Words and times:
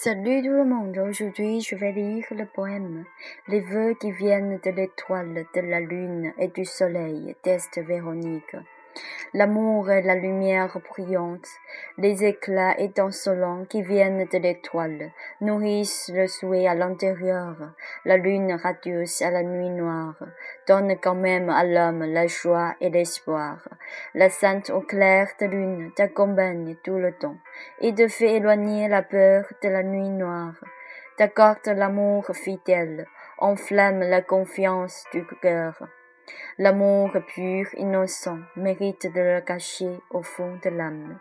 Salut 0.00 0.42
tout 0.42 0.48
le 0.48 0.64
monde, 0.64 0.96
aujourd'hui 0.98 1.60
je 1.60 1.76
vais 1.76 1.92
lire 1.92 2.24
le 2.30 2.46
poème 2.46 3.04
Les 3.46 3.60
vœux 3.60 3.94
qui 4.00 4.10
viennent 4.10 4.58
de 4.64 4.70
l'étoile, 4.70 5.46
de 5.54 5.60
la 5.60 5.80
lune 5.80 6.32
et 6.38 6.48
du 6.48 6.64
soleil 6.64 7.36
d'Est 7.44 7.78
Véronique. 7.78 8.56
L'amour 9.34 9.90
est 9.90 10.02
la 10.02 10.14
lumière 10.14 10.80
brillante, 10.88 11.46
les 11.98 12.24
éclats 12.24 12.78
étincelants 12.78 13.64
qui 13.64 13.82
viennent 13.82 14.24
de 14.24 14.38
l'étoile 14.38 15.10
nourrissent 15.40 16.10
le 16.14 16.26
souhait 16.26 16.66
à 16.66 16.74
l'intérieur, 16.74 17.56
la 18.04 18.16
lune 18.16 18.52
radieuse 18.52 19.22
à 19.22 19.30
la 19.30 19.42
nuit 19.42 19.70
noire 19.70 20.16
donne 20.66 20.96
quand 20.98 21.14
même 21.14 21.50
à 21.50 21.64
l'homme 21.64 22.04
la 22.04 22.26
joie 22.26 22.74
et 22.80 22.90
l'espoir. 22.90 23.68
La 24.14 24.30
sainte 24.30 24.70
au 24.70 24.80
clair 24.80 25.28
de 25.40 25.46
lune 25.46 25.92
t'accompagne 25.94 26.76
tout 26.82 26.98
le 26.98 27.12
temps 27.12 27.36
et 27.80 27.94
te 27.94 28.08
fait 28.08 28.36
éloigner 28.36 28.88
la 28.88 29.02
peur 29.02 29.44
de 29.62 29.68
la 29.68 29.82
nuit 29.82 30.08
noire. 30.08 30.54
T'accorde 31.16 31.66
l'amour 31.66 32.24
fidèle, 32.32 33.06
enflamme 33.38 34.00
la 34.00 34.22
confiance 34.22 35.04
du 35.12 35.24
cœur. 35.42 35.74
L'amour 36.58 37.10
pur, 37.34 37.66
innocent, 37.76 38.38
mérite 38.56 39.12
de 39.12 39.20
le 39.20 39.40
cacher 39.40 40.00
au 40.10 40.22
fond 40.22 40.58
de 40.62 40.70
l'âme. 40.70 41.18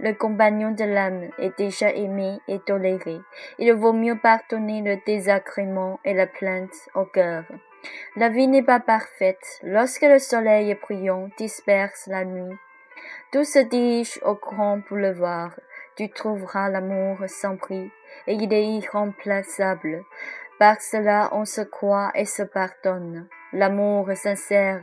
Le 0.00 0.12
compagnon 0.14 0.70
de 0.70 0.84
l'âme 0.84 1.28
est 1.38 1.56
déjà 1.58 1.90
aimé 1.90 2.38
et 2.48 2.58
toléré. 2.60 3.18
Il 3.58 3.72
vaut 3.74 3.92
mieux 3.92 4.18
pardonner 4.18 4.82
le 4.82 4.98
désagrément 5.04 6.00
et 6.04 6.14
la 6.14 6.26
plainte 6.26 6.88
au 6.94 7.04
cœur. 7.04 7.44
La 8.16 8.28
vie 8.28 8.48
n'est 8.48 8.62
pas 8.62 8.80
parfaite. 8.80 9.60
Lorsque 9.62 10.02
le 10.02 10.18
soleil 10.18 10.74
brillant 10.74 11.28
disperse 11.36 12.06
la 12.06 12.24
nuit, 12.24 12.56
tout 13.32 13.44
se 13.44 13.58
dirige 13.60 14.18
au 14.24 14.34
grand 14.34 14.78
boulevard. 14.88 15.54
Tu 15.96 16.08
trouveras 16.10 16.68
l'amour 16.68 17.18
sans 17.26 17.56
prix, 17.56 17.90
et 18.26 18.34
il 18.34 18.52
est 18.52 18.66
irremplaçable. 18.66 20.04
Par 20.58 20.80
cela 20.80 21.28
on 21.32 21.44
se 21.44 21.60
croit 21.60 22.10
et 22.14 22.24
se 22.24 22.42
pardonne. 22.42 23.28
L'amour 23.52 24.10
sincère 24.14 24.82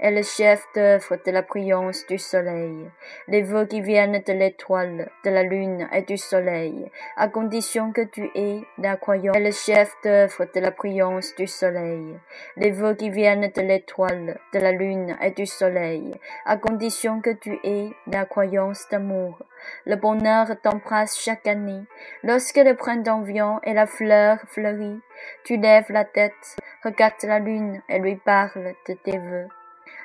est 0.00 0.10
le 0.10 0.22
chef 0.22 0.66
d'œuvre 0.74 1.18
de 1.24 1.30
la 1.30 1.42
brillance 1.42 2.06
du 2.06 2.18
soleil. 2.18 2.90
Les 3.26 3.42
vœux 3.42 3.66
qui 3.66 3.80
viennent 3.80 4.22
de 4.26 4.32
l'étoile, 4.32 5.10
de 5.24 5.30
la 5.30 5.42
lune 5.42 5.88
et 5.92 6.02
du 6.02 6.16
soleil, 6.16 6.90
à 7.16 7.28
condition 7.28 7.92
que 7.92 8.02
tu 8.02 8.30
aies 8.34 8.62
la 8.78 8.96
croyance, 8.96 9.36
le 9.38 9.50
chef 9.50 9.92
d'œuvre 10.04 10.46
de 10.54 10.60
la 10.60 10.70
brillance 10.70 11.34
du 11.36 11.46
soleil. 11.46 12.18
Les 12.56 12.70
vœux 12.70 12.94
qui 12.94 13.10
viennent 13.10 13.50
de 13.54 13.60
l'étoile, 13.62 14.38
de 14.52 14.58
la 14.58 14.72
lune 14.72 15.16
et 15.20 15.30
du 15.30 15.46
soleil, 15.46 16.14
à 16.44 16.56
condition 16.56 17.20
que 17.20 17.30
tu 17.30 17.58
aies 17.64 17.90
la 18.06 18.24
croyance 18.24 18.86
d'amour. 18.90 19.38
Le 19.86 19.96
bonheur 19.96 20.48
t'embrasse 20.62 21.18
chaque 21.18 21.46
année. 21.46 21.84
Lorsque 22.22 22.56
le 22.56 22.74
printemps 22.74 23.22
vient 23.22 23.60
et 23.64 23.74
la 23.74 23.86
fleur 23.86 24.38
fleurit, 24.46 25.00
tu 25.44 25.56
lèves 25.56 25.90
la 25.90 26.04
tête, 26.04 26.56
regardes 26.84 27.22
la 27.24 27.38
lune 27.38 27.82
et 27.88 27.98
lui 27.98 28.16
parles 28.16 28.74
de 28.88 28.94
tes 28.94 29.18
vœux. 29.18 29.48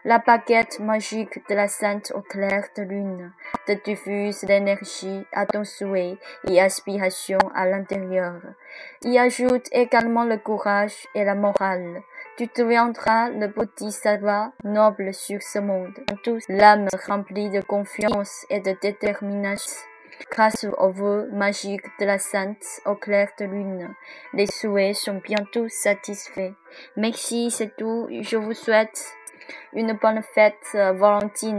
La 0.05 0.19
baguette 0.19 0.81
magique 0.81 1.47
de 1.47 1.55
la 1.55 1.69
sainte 1.69 2.11
au 2.13 2.21
clair 2.21 2.65
de 2.75 2.83
lune 2.83 3.31
te 3.65 3.71
diffuse 3.71 4.43
l'énergie 4.43 5.25
à 5.31 5.45
ton 5.45 5.63
souhait 5.63 6.17
et 6.49 6.59
aspiration 6.59 7.37
à 7.55 7.65
l'intérieur. 7.65 8.41
Y 9.03 9.17
ajoute 9.17 9.69
également 9.71 10.25
le 10.25 10.37
courage 10.37 11.07
et 11.15 11.23
la 11.23 11.35
morale. 11.35 12.01
Tu 12.35 12.49
deviendras 12.53 13.29
le 13.29 13.47
bodhisattva 13.47 14.51
noble 14.65 15.13
sur 15.13 15.41
ce 15.41 15.59
monde. 15.59 15.97
Tous 16.21 16.43
l'âme 16.49 16.89
remplie 17.07 17.49
de 17.49 17.61
confiance 17.61 18.45
et 18.49 18.59
de 18.59 18.75
détermination. 18.81 19.85
Grâce 20.29 20.65
aux 20.65 20.91
vœux 20.91 21.29
magiques 21.31 21.87
de 21.99 22.05
la 22.05 22.19
sainte 22.19 22.81
au 22.85 22.95
clair 22.95 23.29
de 23.39 23.45
lune, 23.45 23.93
les 24.33 24.47
souhaits 24.47 24.95
sont 24.95 25.21
bientôt 25.23 25.69
satisfaits. 25.69 26.53
Merci, 26.97 27.51
c'est 27.51 27.75
tout. 27.77 28.07
Je 28.09 28.35
vous 28.35 28.53
souhaite 28.53 29.15
une 29.75 29.93
bonne 29.93 30.21
fête, 30.21 30.69
Valentine. 30.73 31.51